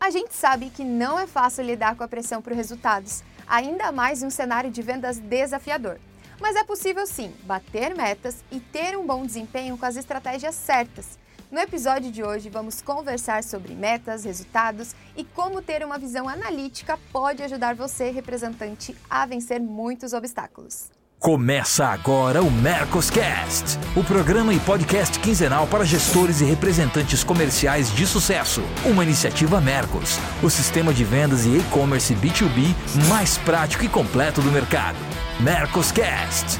[0.00, 4.22] A gente sabe que não é fácil lidar com a pressão por resultados, ainda mais
[4.22, 6.00] em um cenário de vendas desafiador.
[6.40, 11.18] Mas é possível sim bater metas e ter um bom desempenho com as estratégias certas.
[11.52, 16.98] No episódio de hoje, vamos conversar sobre metas, resultados e como ter uma visão analítica
[17.12, 20.90] pode ajudar você, representante, a vencer muitos obstáculos.
[21.20, 28.06] Começa agora o Mercoscast, o programa e podcast quinzenal para gestores e representantes comerciais de
[28.06, 28.62] sucesso.
[28.86, 32.74] Uma iniciativa Mercos, o sistema de vendas e e-commerce B2B
[33.06, 34.96] mais prático e completo do mercado.
[35.38, 36.58] Mercoscast.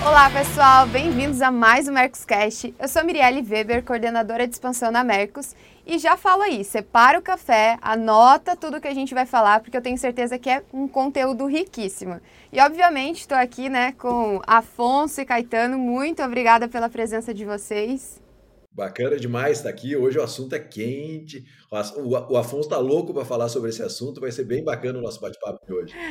[0.00, 2.72] Olá pessoal, bem-vindos a mais um Mercoscast.
[2.78, 5.56] Eu sou Mirielle Weber, coordenadora de expansão na Mercos,
[5.86, 9.76] e já falo aí, separa o café, anota tudo que a gente vai falar, porque
[9.76, 12.20] eu tenho certeza que é um conteúdo riquíssimo.
[12.52, 15.78] E obviamente estou aqui, né, com Afonso e Caetano.
[15.78, 18.20] Muito obrigada pela presença de vocês.
[18.72, 19.96] Bacana demais estar aqui.
[19.96, 21.44] Hoje o assunto é quente.
[22.28, 24.20] O Afonso está louco para falar sobre esse assunto.
[24.20, 25.94] Vai ser bem bacana o nosso bate-papo de hoje.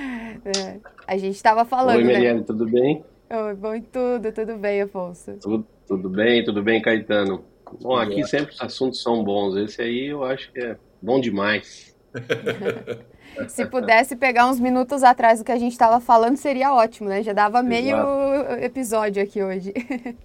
[0.45, 1.97] É, a gente estava falando.
[1.97, 2.45] Oi, Mariane, né?
[2.45, 3.03] tudo bem?
[3.29, 5.37] Oi, bom tudo, tudo bem, Afonso?
[5.41, 7.43] Tudo, tudo bem, tudo bem, Caetano.
[7.81, 9.55] Bom, aqui sempre os assuntos são bons.
[9.55, 11.95] Esse aí eu acho que é bom demais.
[13.49, 17.21] Se pudesse pegar uns minutos atrás do que a gente estava falando, seria ótimo, né?
[17.21, 18.63] Já dava meio Exato.
[18.63, 19.73] episódio aqui hoje.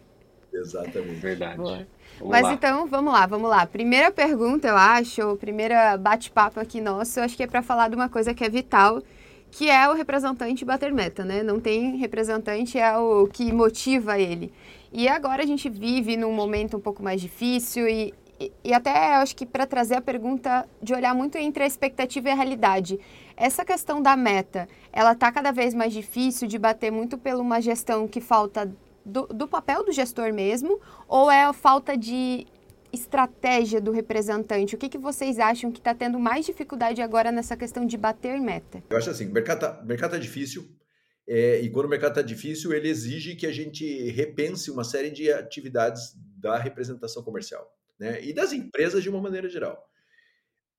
[0.53, 1.21] Exatamente.
[1.21, 1.87] Verdade.
[2.23, 2.53] Mas lá.
[2.53, 3.67] então, vamos lá, vamos lá.
[3.67, 7.97] Primeira pergunta, eu acho, primeira bate-papo aqui nosso, eu acho que é para falar de
[7.97, 9.03] uma coisa que é vital,
[9.51, 11.43] que é o representante bater meta, né?
[11.43, 14.53] Não tem representante, é o que motiva ele.
[14.93, 19.15] E agora a gente vive num momento um pouco mais difícil e, e, e até
[19.15, 22.99] acho que para trazer a pergunta de olhar muito entre a expectativa e a realidade.
[23.37, 27.61] Essa questão da meta, ela está cada vez mais difícil de bater muito por uma
[27.61, 28.71] gestão que falta
[29.05, 32.47] do, do papel do gestor mesmo, ou é a falta de
[32.93, 34.75] estratégia do representante?
[34.75, 38.41] O que, que vocês acham que está tendo mais dificuldade agora nessa questão de bater
[38.41, 38.83] meta?
[38.91, 40.69] Eu acho assim, o mercado está mercado tá difícil,
[41.27, 45.11] é, e quando o mercado está difícil, ele exige que a gente repense uma série
[45.11, 48.23] de atividades da representação comercial, né?
[48.25, 49.87] E das empresas de uma maneira geral.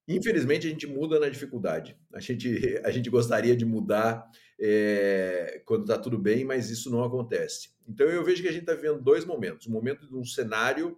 [0.07, 1.97] Infelizmente, a gente muda na dificuldade.
[2.13, 2.50] A gente,
[2.84, 7.69] a gente gostaria de mudar é, quando está tudo bem, mas isso não acontece.
[7.88, 9.68] Então, eu vejo que a gente está vivendo dois momentos.
[9.68, 10.97] Um momento de um cenário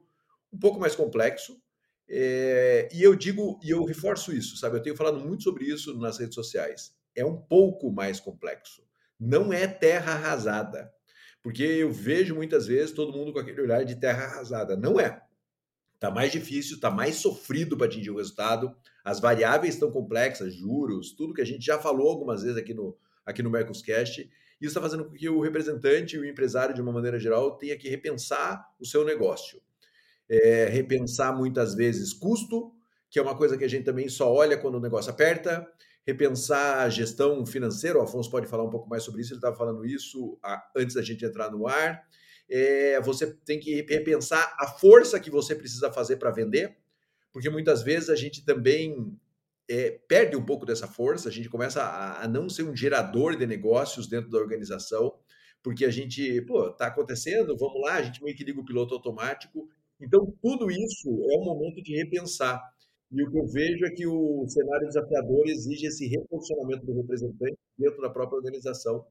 [0.52, 1.60] um pouco mais complexo,
[2.08, 4.78] é, e eu digo, e eu reforço isso, sabe?
[4.78, 6.96] Eu tenho falado muito sobre isso nas redes sociais.
[7.16, 8.83] É um pouco mais complexo.
[9.20, 10.92] Não é terra arrasada.
[11.42, 14.76] Porque eu vejo muitas vezes todo mundo com aquele olhar de terra arrasada.
[14.76, 15.22] Não é.
[15.96, 18.76] Está mais difícil, está mais sofrido para atingir o resultado.
[19.04, 22.98] As variáveis estão complexas, juros, tudo que a gente já falou algumas vezes aqui no,
[23.26, 24.22] aqui no Mercoscast.
[24.22, 27.78] Isso está fazendo com que o representante e o empresário, de uma maneira geral, tenha
[27.78, 29.62] que repensar o seu negócio
[30.30, 32.74] é, repensar muitas vezes custo,
[33.10, 35.68] que é uma coisa que a gente também só olha quando o negócio aperta,
[36.06, 39.56] repensar a gestão financeira, o Afonso pode falar um pouco mais sobre isso, ele estava
[39.56, 40.38] falando isso
[40.76, 42.04] antes da gente entrar no ar.
[42.50, 46.78] É, você tem que repensar a força que você precisa fazer para vender,
[47.32, 49.18] porque muitas vezes a gente também
[49.70, 53.38] é, perde um pouco dessa força, a gente começa a, a, não ser um gerador
[53.38, 55.18] de negócios dentro da organização,
[55.64, 58.94] porque a gente, pô, tá acontecendo, vamos lá, a gente meio que liga o piloto
[58.94, 59.70] automático
[60.04, 62.62] então, tudo isso é um momento de repensar.
[63.14, 67.58] E o que eu vejo é que o cenário desafiador exige esse reposicionamento do representante
[67.78, 69.06] dentro da própria organização.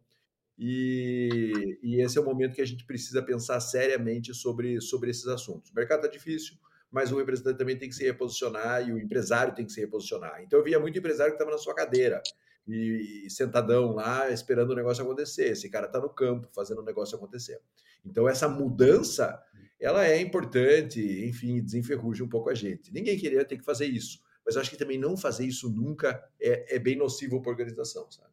[0.58, 5.26] E, e, esse é o momento que a gente precisa pensar seriamente sobre, sobre esses
[5.28, 5.70] assuntos.
[5.70, 6.56] O mercado está difícil,
[6.91, 10.42] mas o representante também tem que se reposicionar e o empresário tem que se reposicionar.
[10.42, 12.20] Então, eu via muito empresário que estava na sua cadeira
[12.66, 15.52] e, e, sentadão lá esperando o negócio acontecer.
[15.52, 17.60] Esse cara está no campo fazendo o negócio acontecer.
[18.04, 19.41] Então, essa mudança
[19.82, 22.93] ela é importante, enfim, desenferruja um pouco a gente.
[22.93, 26.76] Ninguém queria ter que fazer isso, mas acho que também não fazer isso nunca é,
[26.76, 28.32] é bem nocivo para a organização, sabe?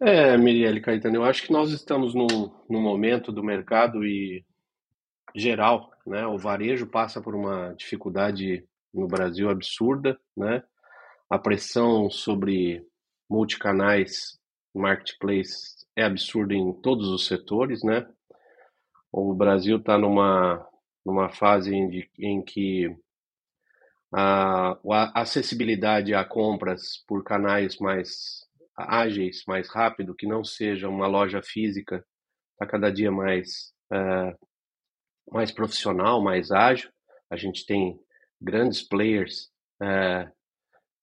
[0.00, 4.44] É, Mirielle Caetano, eu acho que nós estamos num, num momento do mercado e
[5.34, 6.26] geral, né?
[6.26, 8.64] O varejo passa por uma dificuldade
[8.94, 10.62] no Brasil absurda, né?
[11.28, 12.86] A pressão sobre
[13.28, 14.38] multicanais,
[14.74, 18.06] marketplace é absurda em todos os setores, né?
[19.12, 20.66] O Brasil está numa,
[21.04, 22.94] numa fase em, de, em que
[24.12, 28.46] a, a, acessibilidade a compras por canais mais
[28.76, 32.04] ágeis, mais rápido, que não seja uma loja física,
[32.52, 34.36] está cada dia mais, é,
[35.30, 36.90] mais profissional, mais ágil.
[37.30, 37.98] A gente tem
[38.40, 39.50] grandes players
[39.82, 40.30] é,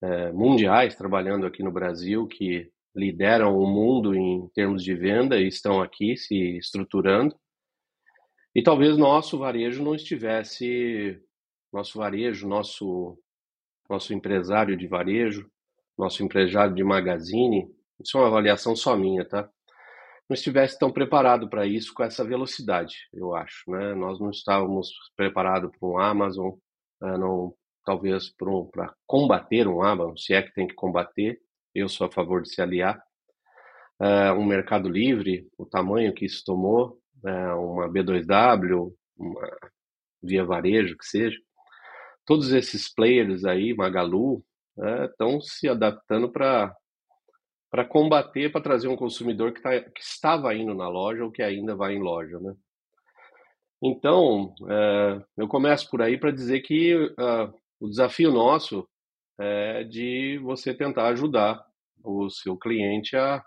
[0.04, 5.48] é, mundiais trabalhando aqui no Brasil que lideram o mundo em termos de venda e
[5.48, 7.36] estão aqui se estruturando.
[8.56, 11.22] E talvez nosso varejo não estivesse
[11.74, 13.20] nosso varejo, nosso,
[13.90, 15.52] nosso empresário de varejo,
[15.98, 17.70] nosso empresário de magazine,
[18.00, 19.50] isso é uma avaliação só minha, tá?
[20.30, 23.94] Não estivesse tão preparado para isso com essa velocidade, eu acho, né?
[23.94, 26.54] Nós não estávamos preparados para um Amazon,
[27.02, 27.54] uh, não,
[27.84, 28.70] talvez para um,
[29.06, 31.40] combater um Amazon, se é que tem que combater,
[31.74, 33.04] eu sou a favor de se aliar.
[34.00, 37.00] Uh, um mercado livre, o tamanho que isso tomou,
[37.32, 39.58] uma B2W, uma
[40.22, 41.38] via varejo, que seja.
[42.26, 44.44] Todos esses players aí, Magalu,
[45.10, 46.76] estão se adaptando para
[47.76, 51.44] para combater, para trazer um consumidor que, tá, que, estava indo na loja ou que
[51.44, 52.54] ainda vai em loja, né?
[53.84, 58.88] Então, é, eu começo por aí para dizer que uh, o desafio nosso
[59.38, 61.62] é de você tentar ajudar
[62.02, 63.44] o seu cliente a,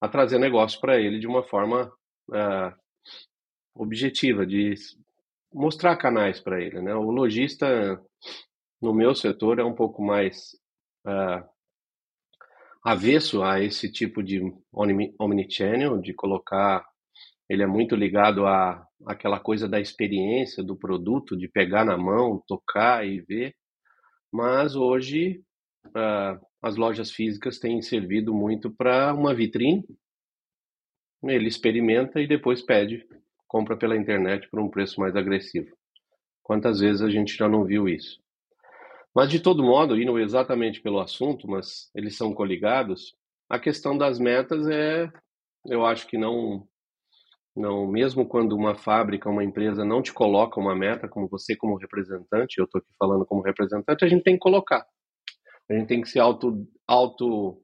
[0.00, 1.92] a trazer negócio para ele de uma forma
[2.30, 2.72] uh,
[3.78, 4.74] objetiva, de
[5.52, 6.80] mostrar canais para ele.
[6.82, 6.94] Né?
[6.94, 8.00] O lojista,
[8.80, 10.50] no meu setor, é um pouco mais
[11.06, 11.48] uh,
[12.84, 14.40] avesso a esse tipo de
[15.18, 16.84] omnichannel, de colocar.
[17.48, 22.42] Ele é muito ligado a aquela coisa da experiência do produto, de pegar na mão,
[22.46, 23.54] tocar e ver.
[24.30, 25.40] Mas hoje
[25.86, 29.84] uh, as lojas físicas têm servido muito para uma vitrine.
[31.22, 33.06] Ele experimenta e depois pede
[33.48, 35.74] compra pela internet por um preço mais agressivo.
[36.42, 38.20] Quantas vezes a gente já não viu isso?
[39.14, 43.16] Mas, de todo modo, indo exatamente pelo assunto, mas eles são coligados,
[43.48, 45.10] a questão das metas é,
[45.66, 46.68] eu acho que não,
[47.56, 51.76] não mesmo quando uma fábrica, uma empresa não te coloca uma meta, como você como
[51.76, 54.86] representante, eu estou aqui falando como representante, a gente tem que colocar.
[55.68, 57.62] A gente tem que se auto, auto,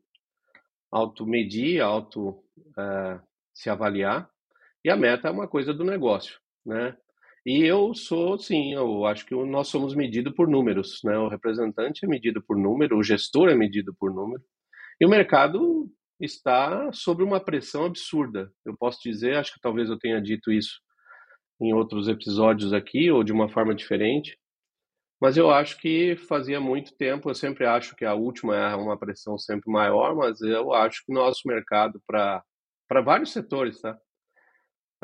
[0.91, 3.21] auto medir, auto uh,
[3.55, 4.29] se avaliar
[4.85, 6.97] e a meta é uma coisa do negócio, né?
[7.47, 11.17] E eu sou, sim, eu acho que nós somos medidos por números, né?
[11.19, 14.43] O representante é medido por número, o gestor é medido por número.
[15.01, 15.91] E o mercado
[16.21, 18.51] está sob uma pressão absurda.
[18.65, 20.81] Eu posso dizer, acho que talvez eu tenha dito isso
[21.61, 24.39] em outros episódios aqui, ou de uma forma diferente,
[25.21, 28.99] mas eu acho que fazia muito tempo, eu sempre acho que a última é uma
[28.99, 32.43] pressão sempre maior, mas eu acho que nosso mercado para
[33.03, 33.99] vários setores, tá?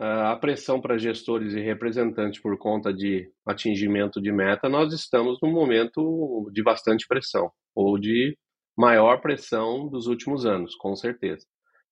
[0.03, 5.53] A pressão para gestores e representantes por conta de atingimento de meta, nós estamos num
[5.53, 8.35] momento de bastante pressão, ou de
[8.75, 11.47] maior pressão dos últimos anos, com certeza.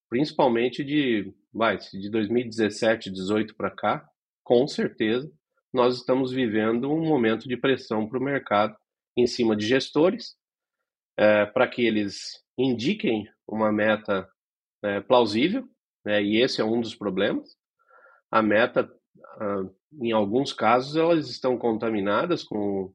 [0.08, 4.08] Principalmente de, vai, de 2017, 18 para cá,
[4.42, 5.30] com certeza,
[5.70, 8.74] nós estamos vivendo um momento de pressão para o mercado
[9.14, 10.34] em cima de gestores,
[11.18, 14.26] é, para que eles indiquem uma meta
[14.82, 15.68] é, plausível,
[16.06, 17.57] né, e esse é um dos problemas,
[18.30, 18.90] a meta,
[20.00, 22.92] em alguns casos, elas estão contaminadas com,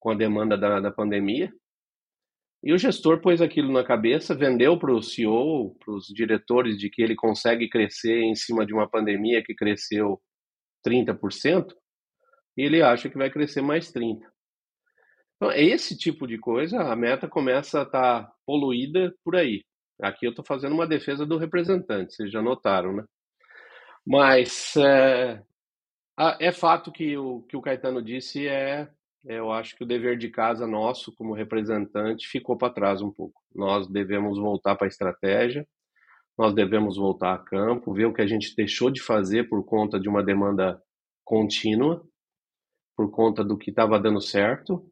[0.00, 1.52] com a demanda da, da pandemia.
[2.64, 6.88] E o gestor pôs aquilo na cabeça, vendeu para o CEO, para os diretores, de
[6.88, 10.20] que ele consegue crescer em cima de uma pandemia que cresceu
[10.86, 11.74] 30%,
[12.56, 14.20] e ele acha que vai crescer mais 30%.
[15.36, 19.64] Então, esse tipo de coisa, a meta começa a estar tá poluída por aí.
[20.00, 23.04] Aqui eu estou fazendo uma defesa do representante, vocês já notaram, né?
[24.06, 25.42] Mas é,
[26.40, 28.88] é fato que o que o Caetano disse é,
[29.24, 33.40] eu acho que o dever de casa nosso como representante ficou para trás um pouco.
[33.54, 35.66] Nós devemos voltar para a estratégia,
[36.36, 40.00] nós devemos voltar a campo, ver o que a gente deixou de fazer por conta
[40.00, 40.82] de uma demanda
[41.24, 42.04] contínua,
[42.96, 44.84] por conta do que estava dando certo,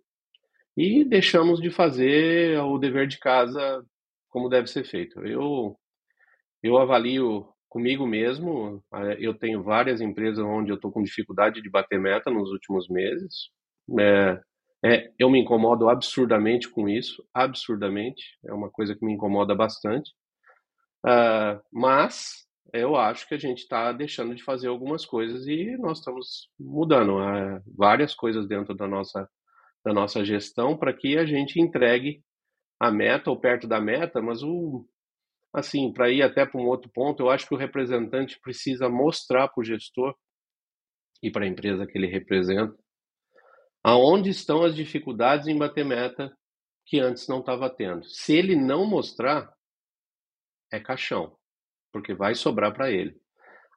[0.77, 3.85] e deixamos de fazer o dever de casa
[4.29, 5.21] como deve ser feito.
[5.27, 5.77] Eu
[6.63, 8.83] eu avalio comigo mesmo.
[9.19, 13.49] Eu tenho várias empresas onde eu estou com dificuldade de bater meta nos últimos meses.
[13.99, 14.41] É,
[14.85, 18.23] é, eu me incomodo absurdamente com isso, absurdamente.
[18.45, 20.11] É uma coisa que me incomoda bastante.
[21.07, 25.99] Uh, mas eu acho que a gente está deixando de fazer algumas coisas e nós
[25.99, 29.29] estamos mudando uh, várias coisas dentro da nossa,
[29.85, 32.23] da nossa gestão para que a gente entregue
[32.79, 34.87] a meta ou perto da meta, mas o,
[35.53, 39.49] assim, para ir até para um outro ponto, eu acho que o representante precisa mostrar
[39.49, 40.15] para o gestor
[41.23, 42.77] e para a empresa que ele representa
[43.83, 46.33] aonde estão as dificuldades em bater meta
[46.87, 48.05] que antes não estava tendo.
[48.05, 49.53] Se ele não mostrar,
[50.73, 51.37] é caixão,
[51.93, 53.19] porque vai sobrar para ele.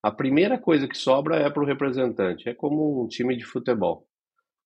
[0.02, 4.06] A primeira coisa que sobra é para o representante, é como um time de futebol.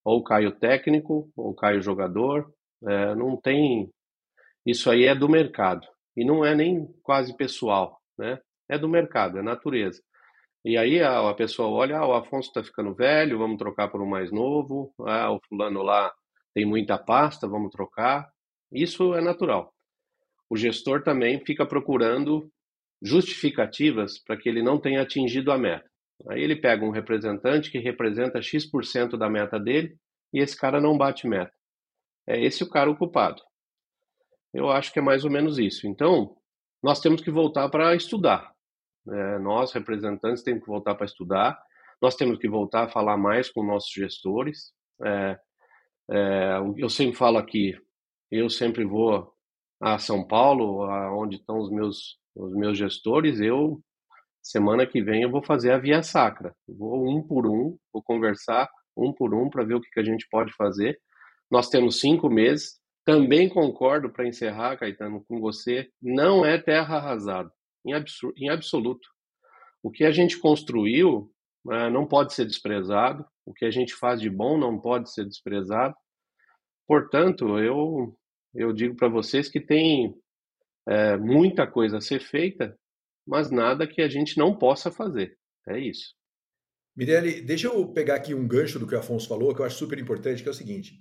[0.03, 2.51] Ou cai o técnico, ou cai o jogador,
[2.87, 3.91] é, não tem.
[4.65, 5.85] Isso aí é do mercado.
[6.17, 8.39] E não é nem quase pessoal, né?
[8.67, 10.01] É do mercado, é natureza.
[10.65, 14.01] E aí a, a pessoa olha, ah, o Afonso está ficando velho, vamos trocar por
[14.01, 14.91] um mais novo.
[15.01, 16.11] Ah, o fulano lá
[16.53, 18.27] tem muita pasta, vamos trocar.
[18.71, 19.71] Isso é natural.
[20.49, 22.51] O gestor também fica procurando
[23.01, 25.87] justificativas para que ele não tenha atingido a meta.
[26.29, 29.95] Aí ele pega um representante que representa X% da meta dele
[30.33, 31.53] e esse cara não bate meta.
[32.25, 33.41] É esse o cara ocupado.
[34.57, 35.85] Eu acho que é mais ou menos isso.
[35.85, 36.35] Então,
[36.81, 38.51] nós temos que voltar para estudar.
[39.07, 41.61] É, nós, representantes, temos que voltar para estudar.
[42.01, 44.71] Nós temos que voltar a falar mais com nossos gestores.
[45.05, 45.39] É,
[46.09, 47.77] é, eu sempre falo aqui,
[48.31, 49.31] eu sempre vou
[49.79, 53.39] a São Paulo, onde estão os meus, os meus gestores.
[53.39, 53.79] Eu,
[54.41, 56.51] semana que vem, eu vou fazer a via sacra.
[56.67, 60.03] Vou um por um, vou conversar um por um para ver o que, que a
[60.03, 60.99] gente pode fazer.
[61.51, 67.49] Nós temos cinco meses também concordo, para encerrar, Caetano, com você, não é terra arrasada,
[67.85, 67.93] em,
[68.35, 69.07] em absoluto.
[69.81, 71.31] O que a gente construiu
[71.71, 75.23] é, não pode ser desprezado, o que a gente faz de bom não pode ser
[75.23, 75.95] desprezado.
[76.85, 78.13] Portanto, eu,
[78.53, 80.13] eu digo para vocês que tem
[80.85, 82.77] é, muita coisa a ser feita,
[83.25, 85.37] mas nada que a gente não possa fazer.
[85.65, 86.13] É isso.
[86.93, 89.77] Mirelle, deixa eu pegar aqui um gancho do que o Afonso falou, que eu acho
[89.77, 90.99] super importante, que é o seguinte.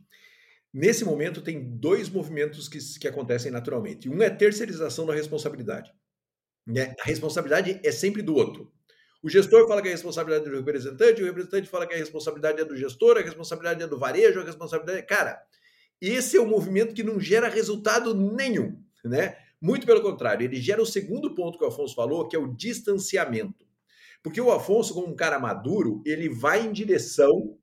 [0.79, 4.11] Nesse momento, tem dois movimentos que, que acontecem naturalmente.
[4.11, 5.91] Um é terceirização da responsabilidade.
[6.67, 6.95] Né?
[7.01, 8.71] A responsabilidade é sempre do outro.
[9.23, 12.61] O gestor fala que a responsabilidade é do representante, o representante fala que a responsabilidade
[12.61, 14.99] é do gestor, a responsabilidade é do varejo, a responsabilidade.
[14.99, 15.03] É...
[15.03, 15.41] Cara,
[15.99, 18.79] esse é um movimento que não gera resultado nenhum.
[19.03, 19.35] Né?
[19.59, 22.55] Muito pelo contrário, ele gera o segundo ponto que o Afonso falou, que é o
[22.55, 23.65] distanciamento.
[24.23, 27.59] Porque o Afonso, como um cara maduro, ele vai em direção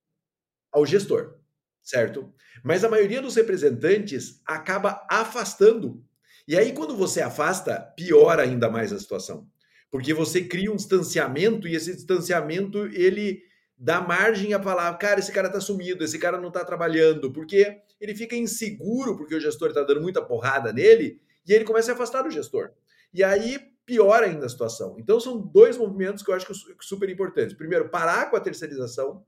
[0.71, 1.42] ao gestor
[1.83, 2.33] certo?
[2.63, 6.03] Mas a maioria dos representantes acaba afastando.
[6.47, 9.47] E aí, quando você afasta, piora ainda mais a situação.
[9.91, 13.43] Porque você cria um distanciamento e esse distanciamento ele
[13.77, 17.81] dá margem a falar, cara, esse cara tá sumido, esse cara não tá trabalhando, porque
[17.99, 21.95] ele fica inseguro porque o gestor está dando muita porrada nele e ele começa a
[21.95, 22.71] afastar o gestor.
[23.13, 24.95] E aí piora ainda a situação.
[24.97, 26.53] Então são dois movimentos que eu acho que
[26.85, 27.55] super importantes.
[27.55, 29.23] Primeiro, parar com a terceirização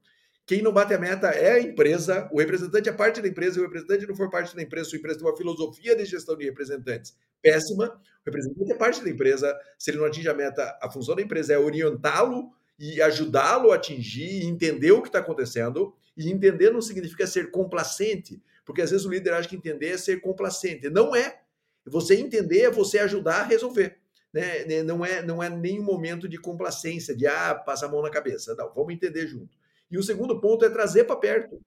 [0.46, 3.62] quem não bate a meta é a empresa, o representante é parte da empresa, e
[3.62, 6.46] o representante não for parte da empresa, sua empresa tem uma filosofia de gestão de
[6.46, 10.90] representantes péssima, o representante é parte da empresa, se ele não atinge a meta, a
[10.90, 16.32] função da empresa é orientá-lo e ajudá-lo a atingir entender o que está acontecendo, e
[16.32, 20.22] entender não significa ser complacente, porque às vezes o líder acha que entender é ser
[20.22, 20.90] complacente.
[20.90, 21.42] Não é.
[21.86, 23.98] Você entender é você ajudar a resolver.
[24.34, 24.84] Né?
[24.84, 28.56] Não, é, não é nenhum momento de complacência, de ah, passa a mão na cabeça.
[28.56, 29.56] Não, vamos entender junto.
[29.96, 31.58] E o segundo ponto é trazer para perto.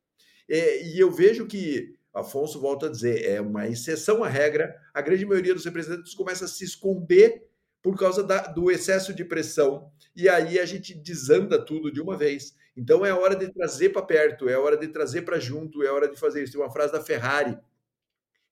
[0.47, 5.01] É, e eu vejo que, Afonso volta a dizer, é uma exceção à regra, a
[5.01, 7.49] grande maioria dos representantes começa a se esconder
[7.83, 12.19] por causa da, do excesso de pressão, e aí a gente desanda tudo de uma
[12.19, 12.55] vez.
[12.77, 16.07] Então é hora de trazer para perto, é hora de trazer para junto, é hora
[16.07, 16.53] de fazer isso.
[16.53, 17.57] Tem uma frase da Ferrari,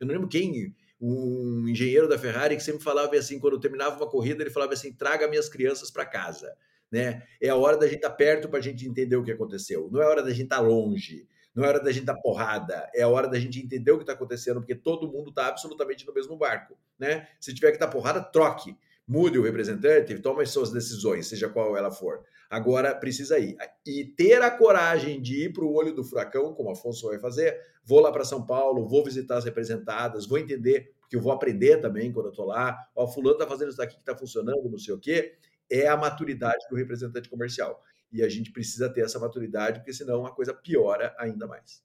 [0.01, 4.09] eu não lembro quem, um engenheiro da Ferrari que sempre falava assim, quando terminava uma
[4.09, 6.51] corrida, ele falava assim: traga minhas crianças para casa
[6.91, 7.23] né?
[7.41, 9.89] É a hora da gente estar tá perto para a gente entender o que aconteceu.
[9.91, 11.27] Não é hora da gente estar tá longe.
[11.57, 14.03] Não é hora da gente dar porrada, é a hora da gente entender o que
[14.03, 17.29] está acontecendo, porque todo mundo está absolutamente no mesmo barco, né?
[17.41, 18.77] Se tiver que dar porrada, troque,
[19.09, 22.23] mude o representante, tome as suas decisões, seja qual ela for.
[22.51, 23.57] Agora precisa ir.
[23.87, 27.59] E ter a coragem de ir para o olho do furacão, como Afonso vai fazer,
[27.83, 31.79] vou lá para São Paulo, vou visitar as representadas, vou entender, porque eu vou aprender
[31.79, 32.77] também quando eu estou lá.
[32.95, 35.37] Ó, fulano está fazendo isso daqui que está funcionando, não sei o quê
[35.71, 37.83] é a maturidade do representante comercial.
[38.13, 41.85] E a gente precisa ter essa maturidade, porque senão a coisa piora ainda mais.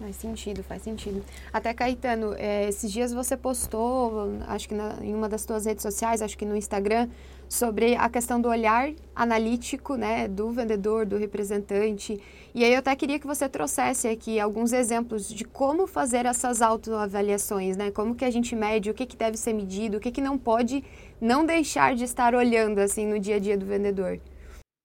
[0.00, 1.22] Faz sentido, faz sentido.
[1.52, 5.82] Até Caetano, é, esses dias você postou, acho que na, em uma das suas redes
[5.82, 7.06] sociais, acho que no Instagram,
[7.46, 12.18] sobre a questão do olhar analítico, né, do vendedor, do representante.
[12.54, 16.62] E aí eu até queria que você trouxesse aqui alguns exemplos de como fazer essas
[16.62, 17.90] autoavaliações, né?
[17.90, 20.38] Como que a gente mede, o que, que deve ser medido, o que, que não
[20.38, 20.82] pode
[21.20, 24.20] não deixar de estar olhando assim no dia a dia do vendedor.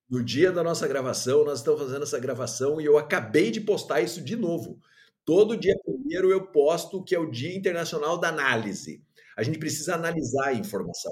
[0.09, 4.01] No dia da nossa gravação, nós estamos fazendo essa gravação e eu acabei de postar
[4.01, 4.79] isso de novo.
[5.23, 9.03] Todo dia primeiro eu posto que é o Dia Internacional da Análise.
[9.35, 11.11] A gente precisa analisar a informação.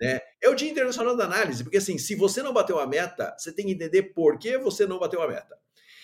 [0.00, 0.18] Né?
[0.42, 3.52] É o Dia Internacional da Análise, porque assim, se você não bateu a meta, você
[3.52, 5.58] tem que entender por que você não bateu a meta.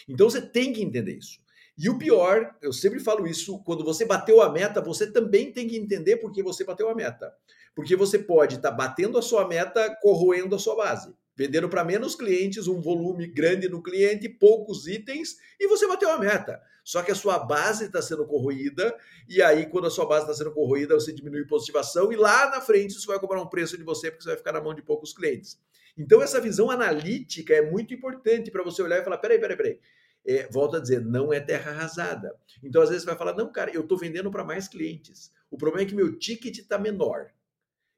[0.06, 1.40] Então você tem que entender isso.
[1.78, 5.68] E o pior, eu sempre falo isso, quando você bateu a meta, você também tem
[5.68, 7.32] que entender por que você bateu a meta.
[7.76, 11.84] Porque você pode estar tá batendo a sua meta, corroendo a sua base vendendo para
[11.84, 16.60] menos clientes, um volume grande no cliente, poucos itens, e você bateu a meta.
[16.82, 18.96] Só que a sua base está sendo corroída,
[19.28, 22.48] e aí, quando a sua base está sendo corroída, você diminui a positivação, e lá
[22.50, 24.74] na frente isso vai cobrar um preço de você, porque você vai ficar na mão
[24.74, 25.60] de poucos clientes.
[25.98, 29.80] Então, essa visão analítica é muito importante para você olhar e falar: peraí, peraí, peraí.
[30.28, 32.34] É, volto a dizer, não é terra arrasada.
[32.62, 35.32] Então, às vezes, você vai falar: não, cara, eu estou vendendo para mais clientes.
[35.50, 37.30] O problema é que meu ticket está menor.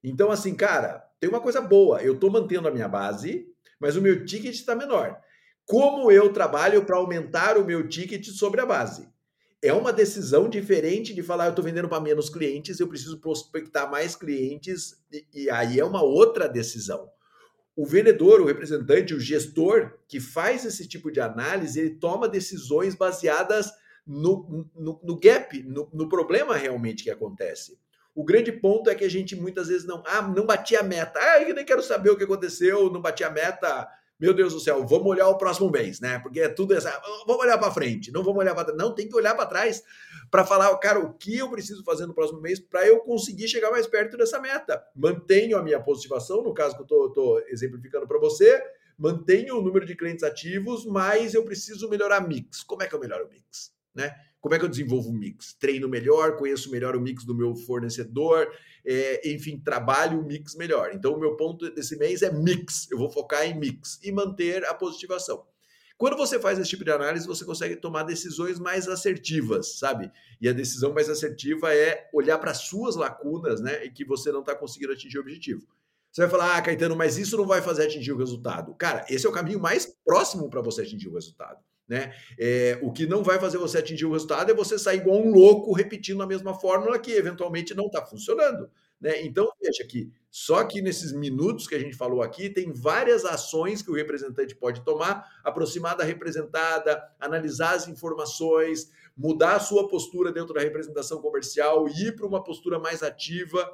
[0.02, 2.02] Então, assim, cara, tem uma coisa boa.
[2.02, 3.46] Eu estou mantendo a minha base,
[3.80, 5.18] mas o meu ticket está menor.
[5.64, 9.08] Como eu trabalho para aumentar o meu ticket sobre a base?
[9.60, 13.90] É uma decisão diferente de falar, eu estou vendendo para menos clientes, eu preciso prospectar
[13.90, 17.10] mais clientes, e, e aí é uma outra decisão.
[17.76, 22.94] O vendedor, o representante, o gestor que faz esse tipo de análise, ele toma decisões
[22.94, 23.72] baseadas
[24.06, 27.78] no, no, no gap, no, no, problema realmente que acontece.
[28.18, 31.20] O grande ponto é que a gente muitas vezes não, ah, não bati a meta,
[31.22, 34.58] ah, eu nem quero saber o que aconteceu, não bati a meta, meu Deus do
[34.58, 36.18] céu, vamos olhar o próximo mês, né?
[36.18, 39.14] Porque é tudo essa, vamos olhar para frente, não vamos olhar para não, tem que
[39.14, 39.84] olhar para trás
[40.32, 43.70] para falar, cara, o que eu preciso fazer no próximo mês para eu conseguir chegar
[43.70, 44.84] mais perto dessa meta.
[44.96, 48.60] Mantenho a minha positivação, no caso que eu estou exemplificando para você,
[48.98, 52.64] mantenho o número de clientes ativos, mas eu preciso melhorar mix.
[52.64, 53.72] Como é que eu melhoro o mix?
[53.94, 54.12] Né?
[54.40, 55.52] Como é que eu desenvolvo o mix?
[55.54, 58.48] Treino melhor, conheço melhor o mix do meu fornecedor,
[58.86, 60.90] é, enfim, trabalho o mix melhor.
[60.94, 62.88] Então, o meu ponto desse mês é mix.
[62.90, 65.44] Eu vou focar em mix e manter a positivação.
[65.98, 70.12] Quando você faz esse tipo de análise, você consegue tomar decisões mais assertivas, sabe?
[70.40, 73.84] E a decisão mais assertiva é olhar para suas lacunas, né?
[73.84, 75.66] E que você não está conseguindo atingir o objetivo.
[76.12, 78.74] Você vai falar, ah, Caetano, mas isso não vai fazer atingir o resultado.
[78.74, 81.58] Cara, esse é o caminho mais próximo para você atingir o resultado.
[81.88, 82.12] Né?
[82.38, 85.32] É, o que não vai fazer você atingir o resultado é você sair igual um
[85.32, 88.70] louco repetindo a mesma fórmula que eventualmente não está funcionando.
[89.00, 89.22] Né?
[89.22, 93.80] Então, veja que só que nesses minutos que a gente falou aqui, tem várias ações
[93.80, 100.30] que o representante pode tomar, aproximar da representada, analisar as informações, mudar a sua postura
[100.30, 103.66] dentro da representação comercial, ir para uma postura mais ativa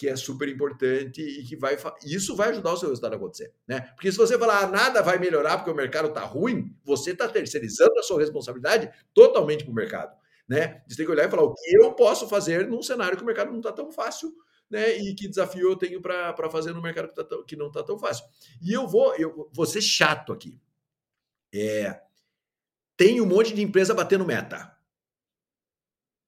[0.00, 3.52] que é super importante e que vai isso vai ajudar o seu resultado a acontecer,
[3.68, 3.82] né?
[3.94, 7.28] Porque se você falar ah, nada vai melhorar porque o mercado está ruim, você está
[7.28, 10.16] terceirizando a sua responsabilidade totalmente para o mercado,
[10.48, 10.82] né?
[10.88, 13.26] Você tem que olhar e falar o que eu posso fazer num cenário que o
[13.26, 14.32] mercado não está tão fácil,
[14.70, 14.96] né?
[14.96, 17.82] E que desafio eu tenho para fazer no mercado que, tá tão, que não está
[17.82, 18.24] tão fácil.
[18.62, 20.58] E eu vou eu vou ser chato aqui.
[21.54, 22.00] É,
[22.96, 24.74] tem um monte de empresa batendo meta.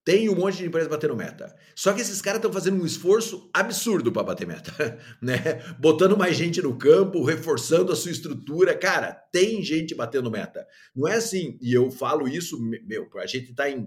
[0.05, 1.55] Tem um monte de empresas batendo meta.
[1.77, 5.63] Só que esses caras estão fazendo um esforço absurdo para bater meta, né?
[5.79, 8.77] Botando mais gente no campo, reforçando a sua estrutura.
[8.77, 10.67] Cara, tem gente batendo meta.
[10.95, 13.87] Não é assim, e eu falo isso, meu, a gente está em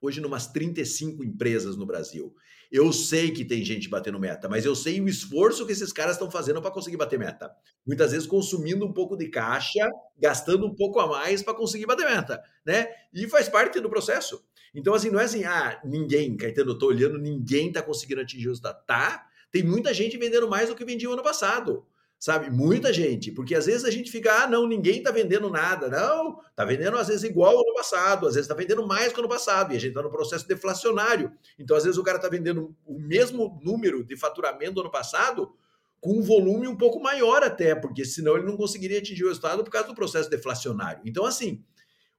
[0.00, 2.32] hoje numas 35 empresas no Brasil.
[2.70, 6.12] Eu sei que tem gente batendo meta, mas eu sei o esforço que esses caras
[6.12, 7.50] estão fazendo para conseguir bater meta.
[7.86, 12.06] Muitas vezes consumindo um pouco de caixa, gastando um pouco a mais para conseguir bater
[12.06, 12.86] meta, né?
[13.12, 14.44] E faz parte do processo.
[14.74, 18.46] Então, assim, não é assim, ah, ninguém, Caetano, eu tô olhando, ninguém tá conseguindo atingir
[18.46, 18.84] o resultado.
[18.86, 21.86] Tá, tem muita gente vendendo mais do que vendia o ano passado
[22.18, 22.50] sabe?
[22.50, 25.88] Muita gente, porque às vezes a gente fica, ah, não, ninguém tá vendendo nada.
[25.88, 29.18] Não, tá vendendo às vezes igual ao ano passado, às vezes tá vendendo mais que
[29.18, 31.32] o ano passado, e a gente tá no processo deflacionário.
[31.58, 35.52] Então, às vezes o cara tá vendendo o mesmo número de faturamento do ano passado
[36.00, 39.62] com um volume um pouco maior até, porque senão ele não conseguiria atingir o resultado
[39.62, 41.02] por causa do processo deflacionário.
[41.04, 41.64] Então, assim,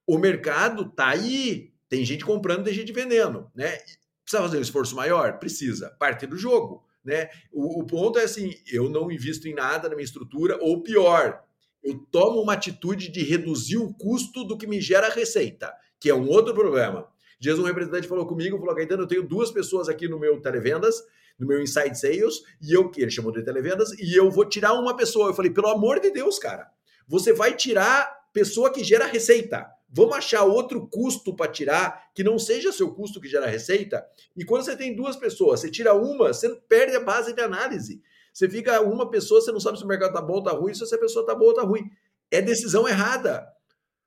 [0.08, 3.78] o mercado tá aí, tem gente comprando, tem gente vendendo, né?
[4.24, 5.40] Precisa fazer um esforço maior?
[5.40, 5.90] Precisa.
[6.00, 6.86] Parte do jogo.
[7.04, 7.30] Né?
[7.52, 11.44] O, o ponto é assim: eu não invisto em nada na minha estrutura, ou pior,
[11.84, 16.14] eu tomo uma atitude de reduzir o custo do que me gera receita, que é
[16.14, 17.08] um outro problema.
[17.40, 21.02] Dias um representante falou comigo, falou, Caetano, eu tenho duas pessoas aqui no meu televendas,
[21.40, 24.74] no meu Inside Sales, e eu, que ele chamou de televendas, e eu vou tirar
[24.74, 25.30] uma pessoa.
[25.30, 26.70] Eu falei, pelo amor de Deus, cara,
[27.08, 29.70] você vai tirar pessoa que gera receita.
[29.90, 34.06] Vamos achar outro custo para tirar que não seja seu custo que gera receita.
[34.34, 38.02] E quando você tem duas pessoas, você tira uma, você perde a base de análise.
[38.34, 40.74] Você fica uma pessoa, você não sabe se o mercado tá bom ou tá ruim,
[40.74, 41.84] se essa pessoa tá boa ou tá ruim.
[42.32, 43.46] É decisão errada.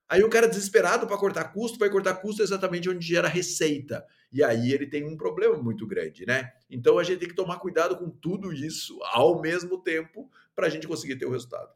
[0.09, 4.03] Aí o cara desesperado para cortar custo, vai cortar custo exatamente onde gera receita.
[4.33, 6.53] E aí ele tem um problema muito grande, né?
[6.71, 10.71] Então a gente tem que tomar cuidado com tudo isso ao mesmo tempo para a
[10.71, 11.71] gente conseguir ter o resultado.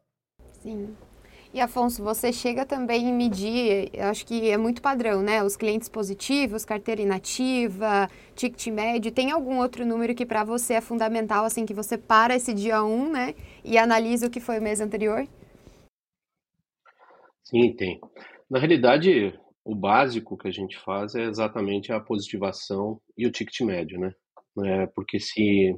[0.63, 0.95] Sim.
[1.53, 5.41] E Afonso, você chega também em medir, acho que é muito padrão, né?
[5.41, 9.11] Os clientes positivos, carteira inativa, ticket médio.
[9.11, 12.83] Tem algum outro número que para você é fundamental, assim, que você para esse dia
[12.83, 13.35] 1, né?
[13.63, 15.25] E analisa o que foi o mês anterior?
[17.43, 17.99] Sim, tem.
[18.49, 19.33] Na realidade,
[19.63, 24.13] o básico que a gente faz é exatamente a positivação e o ticket médio, né?
[24.65, 25.75] É, porque se.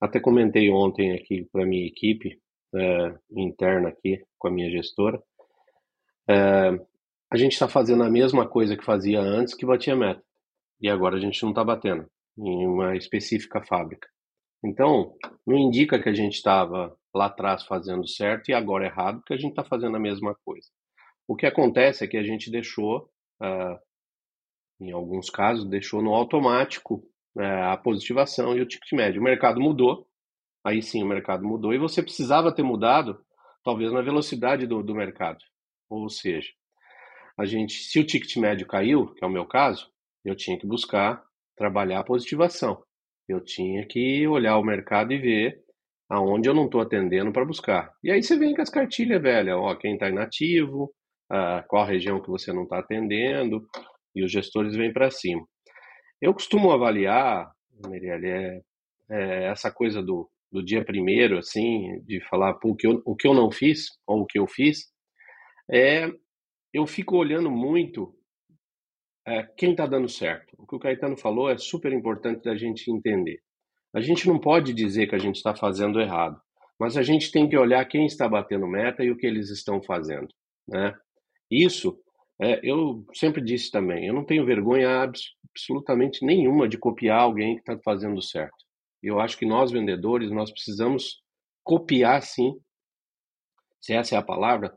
[0.00, 2.40] Até comentei ontem aqui para minha equipe,
[2.74, 5.22] é, interna aqui com a minha gestora,
[6.28, 6.70] é,
[7.30, 10.22] a gente está fazendo a mesma coisa que fazia antes que batia meta.
[10.80, 12.06] E agora a gente não está batendo
[12.38, 14.08] em uma específica fábrica.
[14.64, 15.14] Então,
[15.46, 19.38] não indica que a gente estava lá atrás fazendo certo e agora errado, porque a
[19.38, 20.68] gente está fazendo a mesma coisa.
[21.26, 23.10] O que acontece é que a gente deixou,
[23.42, 23.78] uh,
[24.80, 27.04] em alguns casos, deixou no automático
[27.36, 29.20] uh, a positivação e o ticket médio.
[29.20, 30.07] O mercado mudou,
[30.68, 33.20] aí sim o mercado mudou, e você precisava ter mudado,
[33.64, 35.38] talvez na velocidade do, do mercado.
[35.90, 36.48] Ou seja,
[37.38, 39.90] a gente, se o ticket médio caiu, que é o meu caso,
[40.24, 41.22] eu tinha que buscar
[41.56, 42.82] trabalhar a positivação.
[43.28, 45.60] Eu tinha que olhar o mercado e ver
[46.08, 47.92] aonde eu não estou atendendo para buscar.
[48.02, 50.84] E aí você vem com as cartilhas velhas, ó, quem está inativo,
[51.30, 53.66] uh, qual região que você não está atendendo,
[54.14, 55.46] e os gestores vêm para cima.
[56.20, 57.50] Eu costumo avaliar,
[57.84, 58.60] Marielle, é,
[59.10, 63.14] é essa coisa do, do dia primeiro, assim, de falar pô, o, que eu, o
[63.14, 64.86] que eu não fiz, ou o que eu fiz,
[65.70, 66.10] é,
[66.72, 68.14] eu fico olhando muito
[69.26, 70.54] é, quem está dando certo.
[70.58, 73.40] O que o Caetano falou é super importante da gente entender.
[73.94, 76.40] A gente não pode dizer que a gente está fazendo errado,
[76.78, 79.82] mas a gente tem que olhar quem está batendo meta e o que eles estão
[79.82, 80.28] fazendo.
[80.66, 80.94] Né?
[81.50, 81.98] Isso,
[82.40, 87.60] é, eu sempre disse também, eu não tenho vergonha absolutamente nenhuma de copiar alguém que
[87.60, 88.67] está fazendo certo.
[89.02, 91.22] Eu acho que nós vendedores, nós precisamos
[91.62, 92.58] copiar sim,
[93.80, 94.76] se essa é a palavra,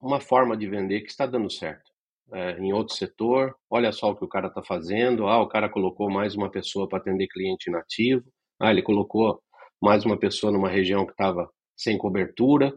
[0.00, 1.90] uma forma de vender que está dando certo.
[2.32, 5.68] É, em outro setor, olha só o que o cara está fazendo, ah, o cara
[5.68, 8.24] colocou mais uma pessoa para atender cliente inativo,
[8.60, 9.42] ah, ele colocou
[9.82, 12.72] mais uma pessoa numa região que estava sem cobertura.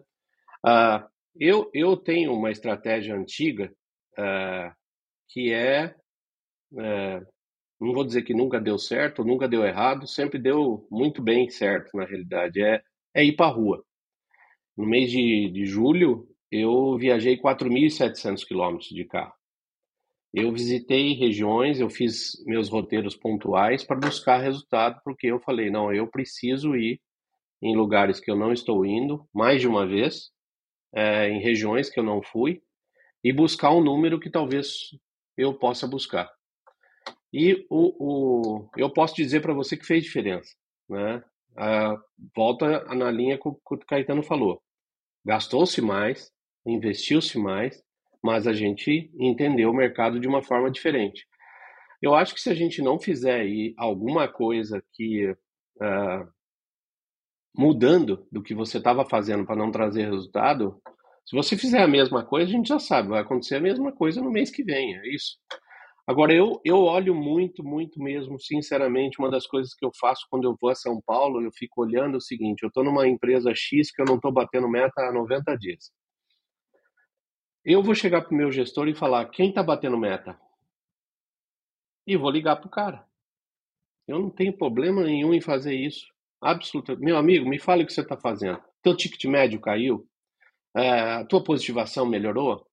[0.65, 1.07] Ah,
[1.39, 3.71] eu, eu tenho uma estratégia antiga
[4.17, 4.73] uh,
[5.29, 5.95] que é,
[6.71, 7.25] uh,
[7.83, 11.95] não vou dizer que nunca deu certo, nunca deu errado, sempre deu muito bem certo,
[11.97, 12.81] na realidade, é,
[13.13, 13.83] é ir para a rua.
[14.75, 19.33] No mês de, de julho, eu viajei 4.700 quilômetros de carro.
[20.33, 25.93] Eu visitei regiões, eu fiz meus roteiros pontuais para buscar resultado, porque eu falei, não,
[25.93, 26.99] eu preciso ir
[27.61, 30.31] em lugares que eu não estou indo mais de uma vez
[30.93, 32.61] é, em regiões que eu não fui
[33.23, 34.89] e buscar um número que talvez
[35.37, 36.29] eu possa buscar.
[37.33, 40.55] E o, o eu posso dizer para você que fez diferença,
[40.87, 41.23] né?
[41.57, 41.97] Ah,
[42.35, 44.61] volta na linha que o, que o Caetano falou.
[45.25, 46.31] Gastou-se mais,
[46.65, 47.83] investiu-se mais,
[48.23, 51.27] mas a gente entendeu o mercado de uma forma diferente.
[52.01, 56.27] Eu acho que se a gente não fizer aí alguma coisa que uh,
[57.55, 60.81] mudando do que você estava fazendo para não trazer resultado,
[61.25, 64.21] se você fizer a mesma coisa, a gente já sabe, vai acontecer a mesma coisa
[64.21, 65.37] no mês que vem, é isso.
[66.05, 70.43] Agora, eu, eu olho muito, muito mesmo, sinceramente, uma das coisas que eu faço quando
[70.43, 73.89] eu vou a São Paulo, eu fico olhando o seguinte, eu estou numa empresa X
[73.89, 75.91] que eu não estou batendo meta há 90 dias.
[77.63, 80.37] Eu vou chegar para o meu gestor e falar, quem está batendo meta?
[82.05, 83.07] E vou ligar para o cara.
[84.05, 86.05] Eu não tenho problema nenhum em fazer isso.
[86.41, 87.05] Absolutamente.
[87.05, 88.61] Meu amigo, me fale o que você está fazendo.
[88.81, 90.05] Teu ticket médio caiu?
[90.75, 92.67] A tua positivação melhorou?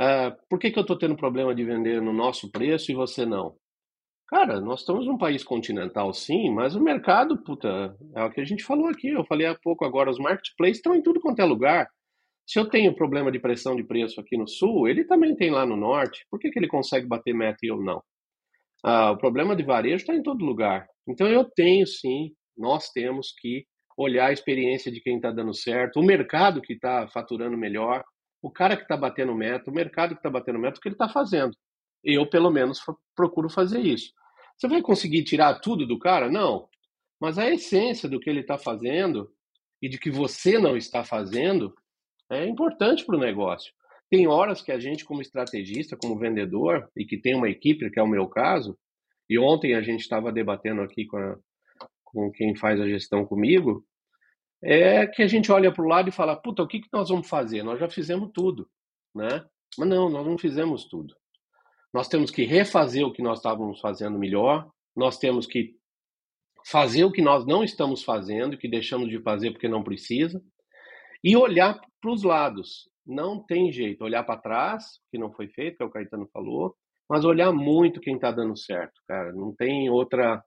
[0.00, 3.24] É, por que, que eu estou tendo problema de vender no nosso preço e você
[3.24, 3.56] não?
[4.28, 8.44] Cara, nós estamos num país continental, sim, mas o mercado, puta, é o que a
[8.44, 9.08] gente falou aqui.
[9.08, 11.88] Eu falei há pouco agora, os marketplaces estão em tudo quanto é lugar.
[12.46, 15.64] Se eu tenho problema de pressão de preço aqui no sul, ele também tem lá
[15.64, 16.26] no norte.
[16.30, 18.02] Por que, que ele consegue bater meta e eu não?
[18.82, 20.86] Ah, o problema de varejo está em todo lugar.
[21.08, 26.00] Então eu tenho sim nós temos que olhar a experiência de quem está dando certo,
[26.00, 28.02] o mercado que está faturando melhor,
[28.44, 30.94] o cara que está batendo meta, o mercado que está batendo meta, o que ele
[30.94, 31.56] está fazendo.
[32.04, 32.78] Eu, pelo menos,
[33.16, 34.12] procuro fazer isso.
[34.54, 36.30] Você vai conseguir tirar tudo do cara?
[36.30, 36.68] Não.
[37.18, 39.32] Mas a essência do que ele está fazendo
[39.80, 41.74] e de que você não está fazendo
[42.30, 43.72] é importante para o negócio.
[44.10, 47.98] Tem horas que a gente, como estrategista, como vendedor, e que tem uma equipe, que
[47.98, 48.78] é o meu caso,
[49.26, 51.38] e ontem a gente estava debatendo aqui com a,
[52.04, 53.86] com quem faz a gestão comigo,
[54.64, 57.08] é que a gente olha para o lado e fala, puta, o que, que nós
[57.08, 57.62] vamos fazer?
[57.62, 58.68] Nós já fizemos tudo,
[59.14, 59.44] né?
[59.78, 61.14] Mas não, nós não fizemos tudo.
[61.92, 65.74] Nós temos que refazer o que nós estávamos fazendo melhor, nós temos que
[66.66, 70.42] fazer o que nós não estamos fazendo, que deixamos de fazer porque não precisa,
[71.22, 72.88] e olhar para os lados.
[73.06, 76.74] Não tem jeito, olhar para trás, que não foi feito, que é o Caetano falou,
[77.08, 79.30] mas olhar muito quem está dando certo, cara.
[79.32, 80.42] Não tem outra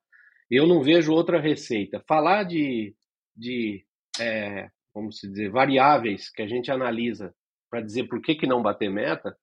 [0.49, 2.03] eu não vejo outra receita.
[2.07, 2.95] Falar de,
[3.35, 3.85] de
[4.19, 7.33] é, vamos dizer, variáveis que a gente analisa
[7.69, 9.35] para dizer por que, que não bater meta,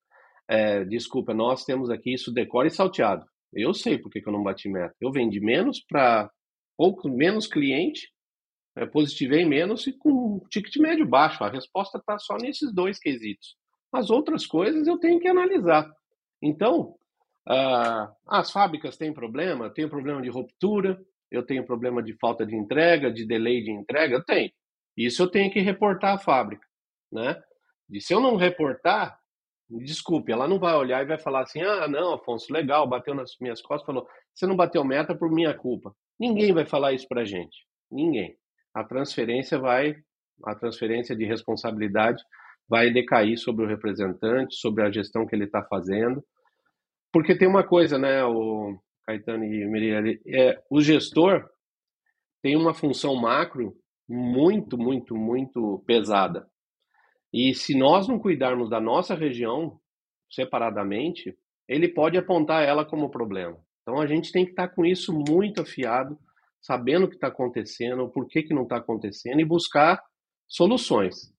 [0.48, 3.24] é, desculpa, nós temos aqui isso decore e salteado.
[3.52, 4.94] Eu sei por que, que eu não bati meta.
[5.00, 6.30] Eu vendi menos para
[6.76, 8.10] pouco menos cliente,
[8.76, 11.44] é, positivei menos e com ticket médio baixo.
[11.44, 13.56] A resposta está só nesses dois quesitos.
[13.92, 15.88] As outras coisas eu tenho que analisar.
[16.42, 16.96] Então,
[17.46, 20.98] Uh, as fábricas têm problema, tem problema de ruptura,
[21.30, 24.50] eu tenho problema de falta de entrega, de delay de entrega, tenho.
[24.96, 26.66] Isso eu tenho que reportar à fábrica,
[27.12, 27.40] né?
[27.90, 29.18] E se eu não reportar,
[29.70, 33.32] desculpe, ela não vai olhar e vai falar assim: ah, não, Afonso, legal, bateu nas
[33.40, 35.94] minhas costas, falou, você não bateu meta por minha culpa.
[36.18, 38.36] Ninguém vai falar isso para gente, ninguém.
[38.72, 39.96] A transferência vai,
[40.44, 42.22] a transferência de responsabilidade
[42.68, 46.24] vai decair sobre o representante, sobre a gestão que ele está fazendo,
[47.12, 48.76] porque tem uma coisa, né, o
[49.06, 51.48] Caetano e Miriam, é, o gestor
[52.42, 53.76] tem uma função macro
[54.08, 56.46] muito, muito, muito pesada.
[57.32, 59.80] E se nós não cuidarmos da nossa região
[60.30, 61.36] separadamente,
[61.68, 63.58] ele pode apontar ela como problema.
[63.82, 66.18] Então a gente tem que estar com isso muito afiado,
[66.60, 70.02] sabendo o que está acontecendo, por que, que não está acontecendo e buscar
[70.46, 71.32] soluções.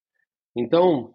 [0.56, 1.14] Então,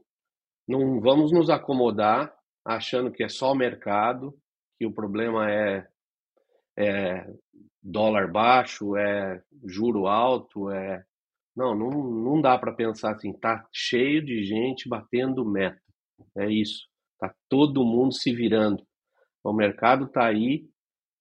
[0.67, 2.35] não vamos nos acomodar
[2.65, 4.35] achando que é só o mercado,
[4.79, 5.87] que o problema é,
[6.79, 7.27] é
[7.83, 11.05] dólar baixo, é juro alto, é
[11.57, 15.81] não, não, não dá para pensar assim, tá cheio de gente batendo meta.
[16.37, 16.87] É isso.
[17.19, 18.83] Tá todo mundo se virando.
[19.43, 20.65] O mercado tá aí,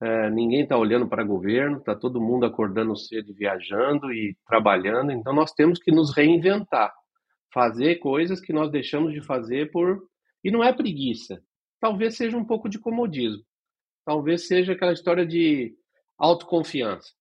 [0.02, 5.12] é, ninguém tá olhando para governo, tá todo mundo acordando cedo, viajando e trabalhando.
[5.12, 6.94] Então nós temos que nos reinventar,
[7.54, 10.08] fazer coisas que nós deixamos de fazer por
[10.44, 11.42] e não é preguiça.
[11.80, 13.44] Talvez seja um pouco de comodismo.
[14.06, 15.76] Talvez seja aquela história de
[16.18, 17.12] autoconfiança.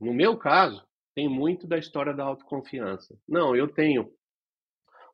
[0.00, 3.16] No meu caso, tem muito da história da autoconfiança.
[3.26, 4.12] Não, eu tenho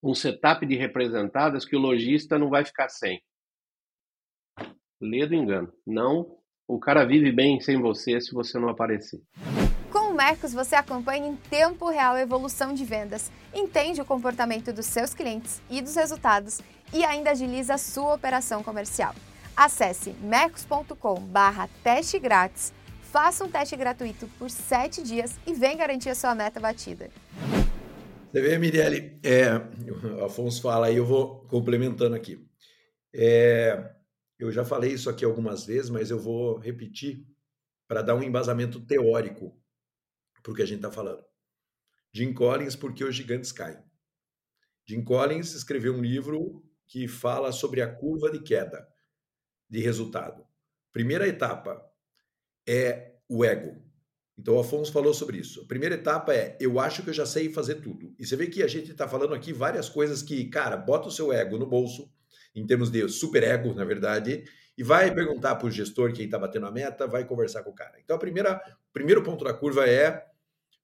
[0.03, 3.23] um setup de representadas que o lojista não vai ficar sem.
[5.01, 5.73] Lê do engano.
[5.87, 6.37] Não,
[6.67, 9.23] o cara vive bem sem você se você não aparecer.
[9.93, 14.73] Com o Mercos, você acompanha em tempo real a evolução de vendas, entende o comportamento
[14.73, 16.61] dos seus clientes e dos resultados
[16.93, 19.15] e ainda agiliza a sua operação comercial.
[19.57, 22.75] Acesse mercos.com/teste grátis
[23.13, 27.11] Faça um teste gratuito por 7 dias e vem garantir a sua meta batida.
[28.33, 29.51] Você vê, Mirelle, é,
[30.19, 32.43] o Afonso fala e eu vou complementando aqui.
[33.15, 33.95] É,
[34.39, 37.27] eu já falei isso aqui algumas vezes, mas eu vou repetir
[37.87, 39.63] para dar um embasamento teórico
[40.43, 41.23] para o que a gente está falando.
[42.15, 43.77] Jim Collins, Porque os Gigantes Caem.
[44.89, 48.89] Jim Collins escreveu um livro que fala sobre a curva de queda
[49.69, 50.47] de resultado.
[50.95, 51.92] Primeira etapa,
[52.67, 53.77] é o ego.
[54.39, 55.61] Então, o Afonso falou sobre isso.
[55.63, 58.15] A primeira etapa é: eu acho que eu já sei fazer tudo.
[58.19, 61.13] E você vê que a gente está falando aqui várias coisas que, cara, bota o
[61.13, 62.11] seu ego no bolso,
[62.55, 64.45] em termos de super ego, na verdade,
[64.77, 67.75] e vai perguntar para o gestor quem está batendo a meta, vai conversar com o
[67.75, 67.99] cara.
[68.03, 68.57] Então, a primeira,
[68.91, 70.27] o primeiro ponto da curva é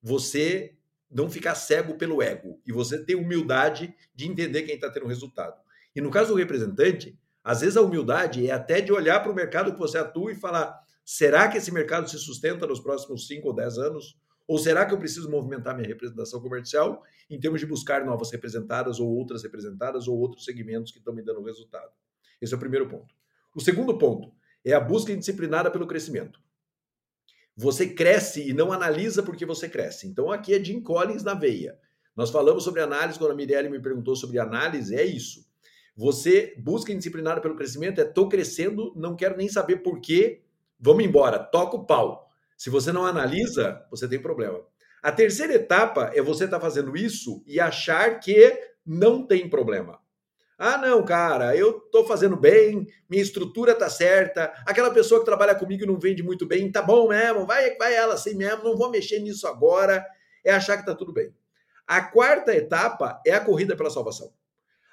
[0.03, 0.75] você
[1.11, 5.59] não ficar cego pelo ego e você ter humildade de entender quem está tendo resultado.
[5.97, 9.35] E no caso do representante, às vezes a humildade é até de olhar para o
[9.35, 10.79] mercado que você atua e falar
[11.11, 14.21] Será que esse mercado se sustenta nos próximos 5 ou 10 anos?
[14.47, 19.01] Ou será que eu preciso movimentar minha representação comercial em termos de buscar novas representadas
[19.01, 21.91] ou outras representadas ou outros segmentos que estão me dando resultado?
[22.43, 23.15] Esse é o primeiro ponto.
[23.55, 26.43] O segundo ponto é a busca indisciplinada pelo crescimento.
[27.57, 30.07] Você cresce e não analisa porque você cresce.
[30.07, 31.79] Então aqui é Jim Collins na veia.
[32.15, 35.49] Nós falamos sobre análise quando a Mirelle me perguntou sobre análise, é isso.
[35.97, 40.43] Você busca indisciplinada pelo crescimento, é tô crescendo, não quero nem saber por quê,
[40.79, 42.29] vamos embora, toca o pau.
[42.57, 44.61] Se você não analisa, você tem problema.
[45.03, 50.01] A terceira etapa é você estar tá fazendo isso e achar que não tem problema.
[50.59, 55.55] Ah, não, cara, eu estou fazendo bem, minha estrutura tá certa, aquela pessoa que trabalha
[55.55, 58.91] comigo não vende muito bem, tá bom mesmo, vai, vai ela assim mesmo, não vou
[58.91, 60.05] mexer nisso agora,
[60.45, 61.33] é achar que tá tudo bem.
[61.87, 64.33] A quarta etapa é a corrida pela salvação.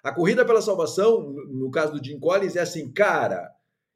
[0.03, 3.51] A corrida pela salvação, no caso do Jim Collins, é assim, cara,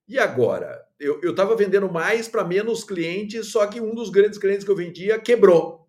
[0.10, 0.84] e agora?
[1.00, 4.76] Eu estava vendendo mais para menos clientes, só que um dos grandes clientes que eu
[4.76, 5.88] vendia quebrou.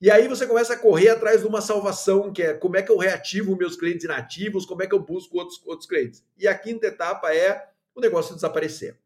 [0.00, 2.92] E aí você começa a correr atrás de uma salvação, que é como é que
[2.92, 6.24] eu reativo meus clientes inativos, como é que eu busco outros, outros clientes.
[6.38, 8.96] E a quinta etapa é o negócio desaparecer.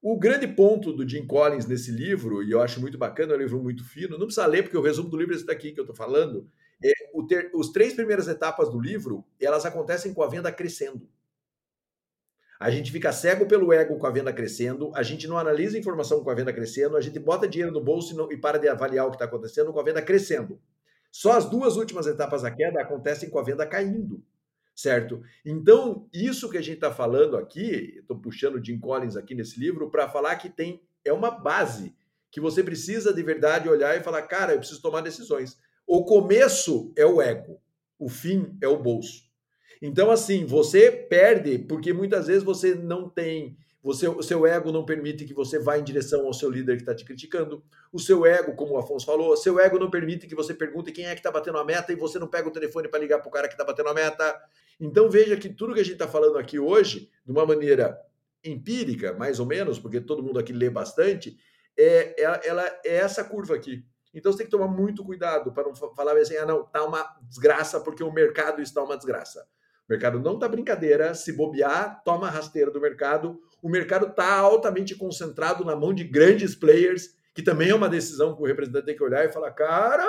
[0.00, 3.40] O grande ponto do Jim Collins nesse livro, e eu acho muito bacana, é um
[3.40, 5.80] livro muito fino, não precisa ler, porque o resumo do livro é esse daqui que
[5.80, 6.48] eu estou falando.
[6.82, 6.92] É,
[7.28, 11.08] ter, os três primeiras etapas do livro, elas acontecem com a venda crescendo.
[12.64, 15.78] A gente fica cego pelo ego com a venda crescendo, a gente não analisa a
[15.78, 18.56] informação com a venda crescendo, a gente bota dinheiro no bolso e, não, e para
[18.56, 20.58] de avaliar o que está acontecendo com a venda crescendo.
[21.12, 24.24] Só as duas últimas etapas da queda acontecem com a venda caindo,
[24.74, 25.20] certo?
[25.44, 29.60] Então, isso que a gente está falando aqui, estou puxando o Jim Collins aqui nesse
[29.60, 31.94] livro, para falar que tem é uma base
[32.30, 35.58] que você precisa de verdade olhar e falar, cara, eu preciso tomar decisões.
[35.86, 37.60] O começo é o ego,
[37.98, 39.23] o fim é o bolso.
[39.86, 43.54] Então, assim, você perde porque muitas vezes você não tem.
[43.82, 46.82] Você, o seu ego não permite que você vá em direção ao seu líder que
[46.84, 47.62] está te criticando.
[47.92, 50.90] O seu ego, como o Afonso falou, o seu ego não permite que você pergunte
[50.90, 53.18] quem é que está batendo a meta e você não pega o telefone para ligar
[53.18, 54.34] para o cara que está batendo a meta.
[54.80, 57.94] Então veja que tudo que a gente está falando aqui hoje, de uma maneira
[58.42, 61.36] empírica, mais ou menos, porque todo mundo aqui lê bastante,
[61.76, 63.84] é, é, ela é essa curva aqui.
[64.14, 67.06] Então você tem que tomar muito cuidado para não falar assim, ah, não, tá uma
[67.28, 69.46] desgraça porque o mercado está uma desgraça.
[69.88, 71.14] O mercado não está brincadeira.
[71.14, 73.40] Se bobear, toma a rasteira do mercado.
[73.62, 78.34] O mercado está altamente concentrado na mão de grandes players, que também é uma decisão
[78.34, 80.04] que o representante tem que olhar e falar: cara,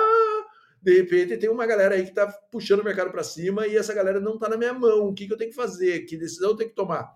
[0.80, 3.92] de repente tem uma galera aí que está puxando o mercado para cima e essa
[3.92, 5.08] galera não está na minha mão.
[5.08, 6.00] O que, que eu tenho que fazer?
[6.06, 7.12] Que decisão eu tenho que tomar?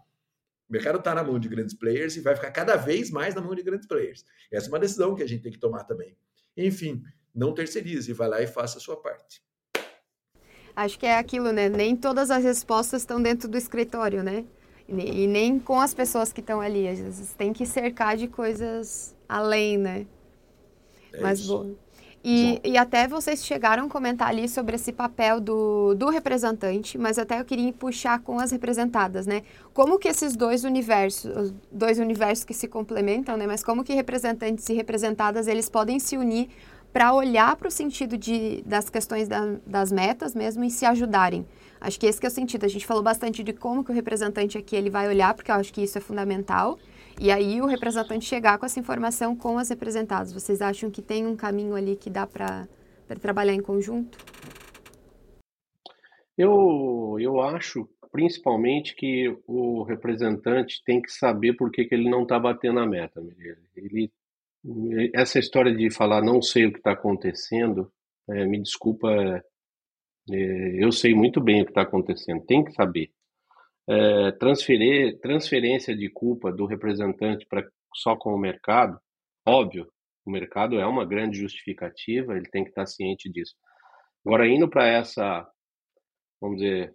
[0.69, 3.41] O mercado está na mão de grandes players e vai ficar cada vez mais na
[3.41, 4.25] mão de grandes players.
[4.53, 6.17] Essa é uma decisão que a gente tem que tomar também.
[6.57, 7.03] Enfim,
[7.35, 9.43] não terceirize, vai lá e faça a sua parte.
[10.75, 11.69] Acho que é aquilo, né?
[11.69, 14.45] Nem todas as respostas estão dentro do escritório, né?
[14.89, 16.89] E nem com as pessoas que estão ali.
[16.89, 20.07] Às vezes tem que cercar de coisas além, né?
[21.13, 21.75] É Mas bom.
[22.23, 27.19] E, e, até vocês chegaram a comentar ali sobre esse papel do, do representante, mas
[27.19, 29.43] até eu queria puxar com as representadas, né?
[29.73, 33.47] Como que esses dois universos, dois universos que se complementam, né?
[33.47, 36.51] Mas como que representantes e representadas, eles podem se unir
[36.93, 41.47] para olhar para o sentido de, das questões da, das metas mesmo e se ajudarem.
[41.81, 42.65] Acho que esse que é o sentido.
[42.65, 45.55] A gente falou bastante de como que o representante aqui ele vai olhar, porque eu
[45.55, 46.79] acho que isso é fundamental.
[47.19, 50.33] E aí o representante chegar com essa informação com as representadas.
[50.33, 52.67] Vocês acham que tem um caminho ali que dá para
[53.21, 54.19] trabalhar em conjunto?
[56.37, 62.23] Eu, eu acho principalmente que o representante tem que saber por que, que ele não
[62.23, 63.23] está batendo a meta.
[63.77, 64.11] Ele
[65.15, 67.93] essa história de falar não sei o que está acontecendo,
[68.29, 69.09] é, me desculpa,
[70.31, 73.11] é, eu sei muito bem o que está acontecendo, tem que saber.
[73.89, 79.01] É, transferir, transferência de culpa do representante para só com o mercado,
[79.47, 79.91] óbvio,
[80.25, 83.55] o mercado é uma grande justificativa, ele tem que estar tá ciente disso.
[84.25, 85.49] Agora, indo para essa,
[86.41, 86.95] vamos dizer,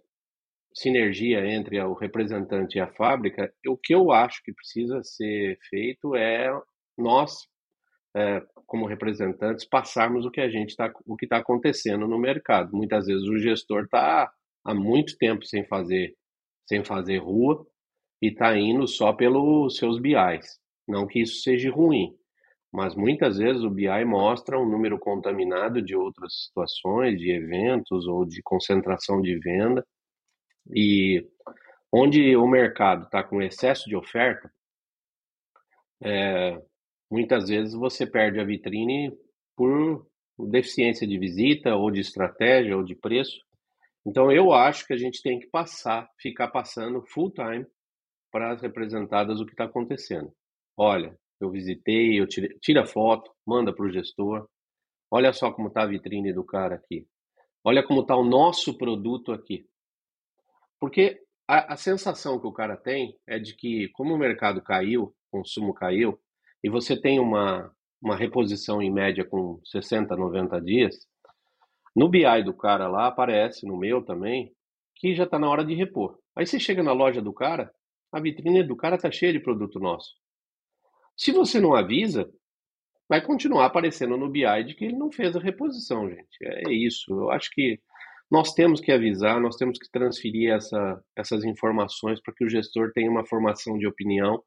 [0.72, 6.14] sinergia entre o representante e a fábrica, o que eu acho que precisa ser feito
[6.14, 6.48] é
[6.96, 7.46] nós
[8.16, 12.74] é, como representantes, passarmos o que a gente está, o que está acontecendo no mercado.
[12.74, 14.32] Muitas vezes o gestor está
[14.64, 16.14] há muito tempo sem fazer,
[16.66, 17.64] sem fazer rua
[18.22, 20.58] e está indo só pelos seus BIs.
[20.88, 22.16] Não que isso seja ruim,
[22.72, 28.24] mas muitas vezes o BI mostra um número contaminado de outras situações, de eventos ou
[28.24, 29.84] de concentração de venda.
[30.74, 31.26] E
[31.92, 34.50] onde o mercado está com excesso de oferta,
[36.02, 36.60] é,
[37.10, 39.12] muitas vezes você perde a vitrine
[39.56, 40.06] por
[40.38, 43.40] deficiência de visita ou de estratégia ou de preço.
[44.06, 47.66] Então eu acho que a gente tem que passar, ficar passando full time
[48.30, 50.32] para as representadas o que está acontecendo.
[50.76, 54.46] Olha, eu visitei, eu tirei, tira foto, manda para o gestor.
[55.10, 57.06] Olha só como está a vitrine do cara aqui.
[57.64, 59.66] Olha como está o nosso produto aqui.
[60.78, 65.04] Porque a, a sensação que o cara tem é de que, como o mercado caiu,
[65.04, 66.20] o consumo caiu,
[66.66, 70.96] e você tem uma, uma reposição em média com 60, 90 dias,
[71.94, 74.52] no BI do cara lá aparece, no meu também,
[74.96, 76.18] que já está na hora de repor.
[76.34, 77.72] Aí você chega na loja do cara,
[78.10, 80.08] a vitrine do cara está cheia de produto nosso.
[81.16, 82.28] Se você não avisa,
[83.08, 86.36] vai continuar aparecendo no BI de que ele não fez a reposição, gente.
[86.42, 87.12] É isso.
[87.12, 87.78] Eu acho que
[88.28, 92.90] nós temos que avisar, nós temos que transferir essa, essas informações para que o gestor
[92.92, 94.42] tenha uma formação de opinião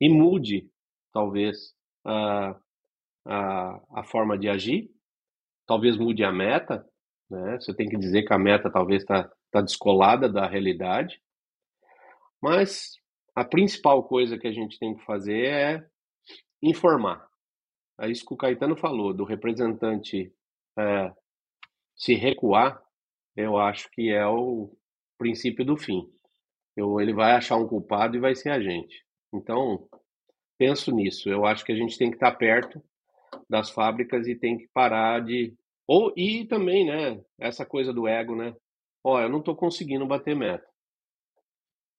[0.00, 0.66] e mude
[1.18, 2.56] talvez a,
[3.26, 4.88] a, a forma de agir,
[5.66, 6.88] talvez mude a meta,
[7.28, 7.58] né?
[7.58, 11.20] Você tem que dizer que a meta talvez está tá descolada da realidade,
[12.40, 12.92] mas
[13.34, 15.86] a principal coisa que a gente tem que fazer é
[16.62, 17.26] informar.
[18.00, 20.32] É isso que o Caetano falou, do representante
[20.78, 21.12] é,
[21.96, 22.80] se recuar,
[23.34, 24.70] eu acho que é o
[25.18, 26.08] princípio do fim.
[26.76, 29.04] Eu, ele vai achar um culpado e vai ser a gente.
[29.34, 29.88] Então,
[30.58, 31.30] penso nisso.
[31.30, 32.82] Eu acho que a gente tem que estar perto
[33.48, 35.54] das fábricas e tem que parar de.
[35.86, 38.54] Ou, e também, né, essa coisa do ego, né?
[39.02, 40.66] Ó, eu não estou conseguindo bater meta.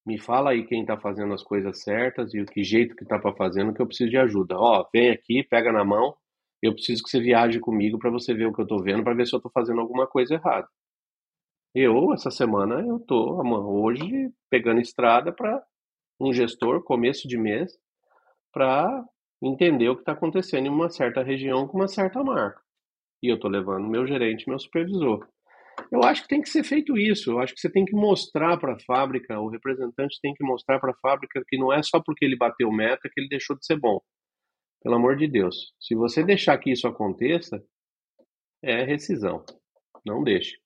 [0.06, 3.18] Me fala aí quem está fazendo as coisas certas e o que jeito que está
[3.18, 4.56] para fazendo que eu preciso de ajuda.
[4.58, 6.16] Ó, vem aqui, pega na mão.
[6.62, 9.14] Eu preciso que você viaje comigo para você ver o que eu estou vendo, para
[9.14, 10.68] ver se eu estou fazendo alguma coisa errada.
[11.74, 15.64] Eu, essa semana, eu estou hoje pegando estrada para
[16.20, 17.78] um gestor, começo de mês,
[18.52, 19.06] para
[19.42, 22.62] entender o que está acontecendo em uma certa região com uma certa marca.
[23.22, 25.28] E eu estou levando meu gerente, meu supervisor.
[25.92, 27.32] Eu acho que tem que ser feito isso.
[27.32, 30.80] Eu acho que você tem que mostrar para a fábrica, o representante tem que mostrar
[30.80, 33.66] para a fábrica que não é só porque ele bateu meta que ele deixou de
[33.66, 34.00] ser bom.
[34.82, 35.74] Pelo amor de Deus.
[35.80, 37.62] Se você deixar que isso aconteça,
[38.62, 39.44] é rescisão.
[40.06, 40.58] Não deixe.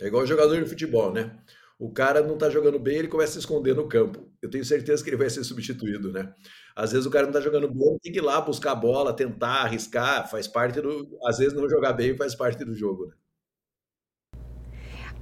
[0.00, 1.36] É igual jogador de futebol, né?
[1.78, 4.28] O cara não tá jogando bem, ele começa a se esconder no campo.
[4.42, 6.34] Eu tenho certeza que ele vai ser substituído, né?
[6.74, 9.12] Às vezes o cara não tá jogando bem, tem que ir lá buscar a bola,
[9.12, 11.08] tentar, arriscar, faz parte do.
[11.24, 13.14] Às vezes não jogar bem faz parte do jogo, né?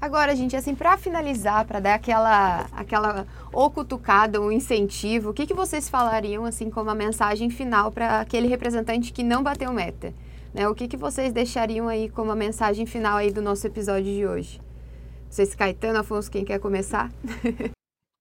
[0.00, 5.46] Agora, gente, assim, para finalizar, para dar aquela, aquela ou cutucada, um incentivo, o que,
[5.46, 10.12] que vocês falariam, assim, como a mensagem final para aquele representante que não bateu meta?
[10.54, 10.68] Né?
[10.68, 14.26] O que, que vocês deixariam aí como a mensagem final aí do nosso episódio de
[14.26, 14.65] hoje?
[15.28, 17.12] Vocês, Caetano, Afonso, quem quer começar?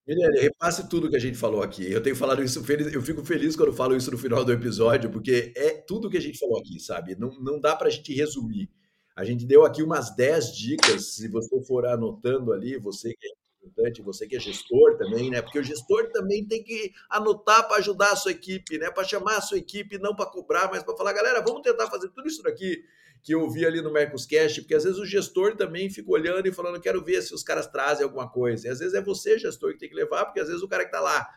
[0.06, 1.90] Mirelle, repasse tudo que a gente falou aqui.
[1.90, 5.52] Eu tenho falado isso, eu fico feliz quando falo isso no final do episódio, porque
[5.56, 7.16] é tudo que a gente falou aqui, sabe?
[7.16, 8.70] Não, não dá para a gente resumir.
[9.16, 13.30] A gente deu aqui umas 10 dicas, se você for anotando ali, você que é
[13.66, 15.42] representante, você que é gestor também, né?
[15.42, 18.90] Porque o gestor também tem que anotar para ajudar a sua equipe, né?
[18.90, 22.10] Para chamar a sua equipe, não para cobrar, mas para falar, galera, vamos tentar fazer
[22.10, 22.84] tudo isso daqui
[23.26, 26.52] que eu vi ali no Mercoscast, porque às vezes o gestor também fica olhando e
[26.52, 28.68] falando, quero ver se os caras trazem alguma coisa.
[28.68, 30.84] E às vezes é você, gestor, que tem que levar, porque às vezes o cara
[30.84, 31.28] que está lá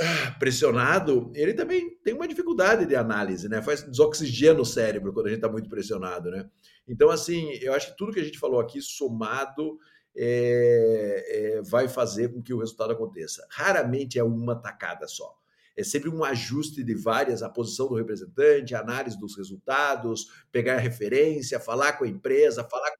[0.00, 3.60] ah, pressionado, ele também tem uma dificuldade de análise, né?
[3.60, 6.48] Faz desoxigena o cérebro quando a gente está muito pressionado, né?
[6.86, 9.80] Então, assim, eu acho que tudo que a gente falou aqui, somado,
[10.16, 13.44] é, é, vai fazer com que o resultado aconteça.
[13.50, 15.36] Raramente é uma tacada só
[15.76, 20.78] é sempre um ajuste de várias, a posição do representante, a análise dos resultados, pegar
[20.78, 22.96] referência, falar com a empresa, falar com.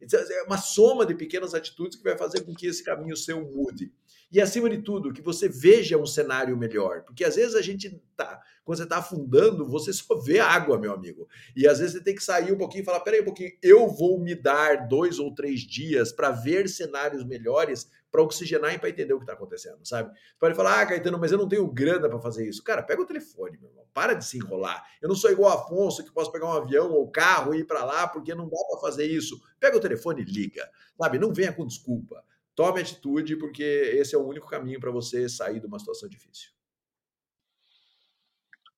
[0.00, 3.44] Então, é uma soma de pequenas atitudes que vai fazer com que esse caminho seu
[3.44, 3.92] mude.
[4.30, 7.02] E, acima de tudo, que você veja um cenário melhor.
[7.02, 8.40] Porque, às vezes, a gente tá...
[8.64, 11.28] Quando você está afundando, você só vê água, meu amigo.
[11.56, 13.88] E, às vezes, você tem que sair um pouquinho e falar, peraí um pouquinho, eu
[13.88, 18.88] vou me dar dois ou três dias para ver cenários melhores para oxigenar e para
[18.88, 20.10] entender o que está acontecendo, sabe?
[20.10, 22.62] Você pode falar, ah, Caetano, mas eu não tenho grana para fazer isso.
[22.62, 24.84] Cara, pega o telefone, meu irmão, para de se enrolar.
[25.00, 27.84] Eu não sou igual Afonso que posso pegar um avião ou carro e ir para
[27.84, 29.40] lá porque não dá para fazer isso.
[29.58, 31.18] Pega o telefone e liga, sabe?
[31.18, 32.22] Não venha com desculpa.
[32.54, 36.50] Tome atitude porque esse é o único caminho para você sair de uma situação difícil.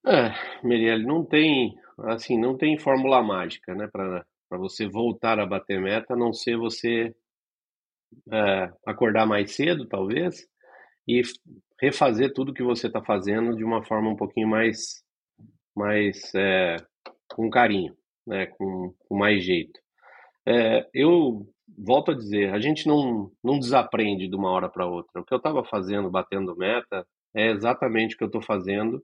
[0.05, 0.33] É,
[0.67, 4.25] Mirielle, não tem, assim, não tem fórmula mágica, né, para
[4.59, 7.15] você voltar a bater meta, a não ser você
[8.33, 10.47] é, acordar mais cedo, talvez,
[11.07, 11.23] e
[11.81, 15.03] refazer tudo que você está fazendo de uma forma um pouquinho mais,
[15.77, 16.77] mais é,
[17.29, 17.95] com carinho,
[18.27, 19.81] né, com, com mais jeito.
[20.47, 21.47] É, eu
[21.79, 25.21] volto a dizer, a gente não, não desaprende de uma hora para outra.
[25.21, 29.03] O que eu estava fazendo, batendo meta, é exatamente o que eu estou fazendo,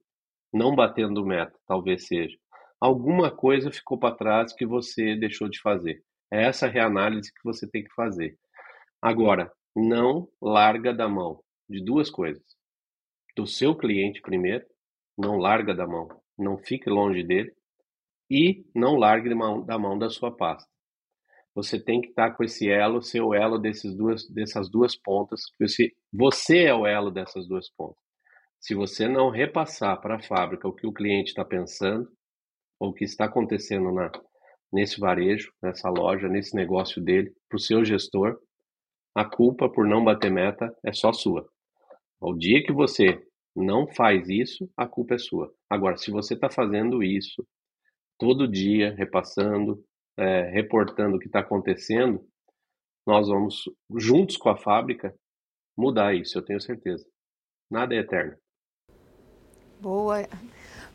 [0.53, 2.37] não batendo meta, talvez seja.
[2.81, 6.01] Alguma coisa ficou para trás que você deixou de fazer.
[6.33, 8.37] É essa reanálise que você tem que fazer.
[9.01, 12.43] Agora, não larga da mão de duas coisas.
[13.37, 14.65] Do seu cliente primeiro,
[15.17, 17.53] não larga da mão, não fique longe dele
[18.31, 19.29] e não largue
[19.65, 20.69] da mão da sua pasta.
[21.55, 25.43] Você tem que estar com esse elo, ser o elo desses duas, dessas duas pontas.
[25.61, 28.03] Você, você é o elo dessas duas pontas.
[28.61, 32.09] Se você não repassar para a fábrica o que o cliente está pensando,
[32.79, 34.11] ou o que está acontecendo na,
[34.73, 38.39] nesse varejo, nessa loja, nesse negócio dele, para o seu gestor,
[39.19, 41.45] a culpa por não bater meta é só sua.
[42.21, 43.21] Ao dia que você
[43.55, 45.53] não faz isso, a culpa é sua.
[45.69, 47.45] Agora, se você está fazendo isso
[48.17, 49.85] todo dia, repassando,
[50.17, 52.25] é, reportando o que está acontecendo,
[53.05, 53.65] nós vamos,
[53.97, 55.13] juntos com a fábrica,
[55.77, 57.05] mudar isso, eu tenho certeza.
[57.69, 58.37] Nada é eterno.
[59.81, 60.29] Boa.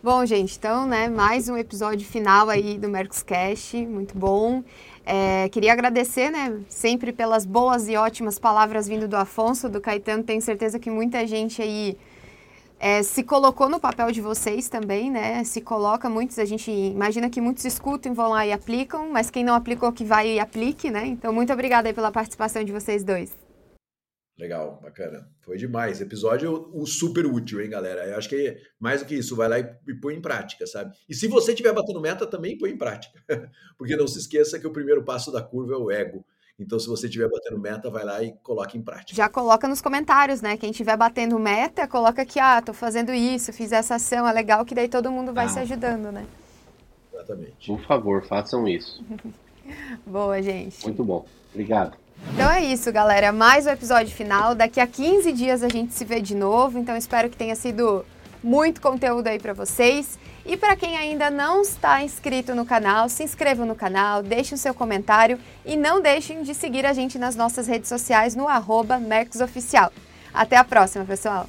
[0.03, 4.61] Bom, gente, então, né, mais um episódio final aí do Mercoscast, muito bom.
[5.05, 10.21] É, queria agradecer, né, sempre pelas boas e ótimas palavras vindo do Afonso, do Caetano.
[10.21, 11.97] Tenho certeza que muita gente aí
[12.81, 15.41] é, se colocou no papel de vocês também, né?
[15.45, 19.41] Se coloca, muitos, a gente imagina que muitos escutam, vão lá e aplicam, mas quem
[19.41, 21.07] não aplicou que vai e aplique, né?
[21.07, 23.42] Então, muito obrigada aí pela participação de vocês dois.
[24.37, 25.29] Legal, bacana.
[25.41, 26.01] Foi demais.
[26.01, 28.05] Episódio o super útil, hein, galera?
[28.05, 30.95] Eu acho que mais do que isso, vai lá e, e põe em prática, sabe?
[31.07, 33.23] E se você estiver batendo meta, também põe em prática.
[33.77, 36.25] Porque não se esqueça que o primeiro passo da curva é o ego.
[36.59, 39.15] Então, se você estiver batendo meta, vai lá e coloque em prática.
[39.15, 40.55] Já coloca nos comentários, né?
[40.55, 44.63] Quem estiver batendo meta, coloca aqui, ah, tô fazendo isso, fiz essa ação, é legal,
[44.63, 45.49] que daí todo mundo vai ah.
[45.49, 46.25] se ajudando, né?
[47.11, 47.67] Exatamente.
[47.67, 49.03] Por favor, façam isso.
[50.05, 50.83] Boa, gente.
[50.83, 51.25] Muito bom.
[51.51, 52.02] Obrigado.
[52.31, 53.31] Então é isso, galera.
[53.31, 54.55] Mais um episódio final.
[54.55, 56.79] Daqui a 15 dias a gente se vê de novo.
[56.79, 58.05] Então espero que tenha sido
[58.43, 60.17] muito conteúdo aí para vocês.
[60.45, 64.57] E para quem ainda não está inscrito no canal, se inscreva no canal, deixe o
[64.57, 68.99] seu comentário e não deixem de seguir a gente nas nossas redes sociais no arroba
[70.33, 71.47] Até a próxima, pessoal!